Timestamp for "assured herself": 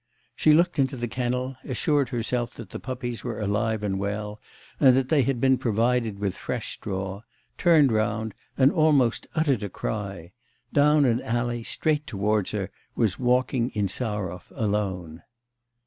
1.63-2.55